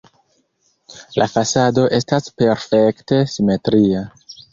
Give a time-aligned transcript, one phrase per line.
[1.21, 4.03] La fasado estas perfekte simetria.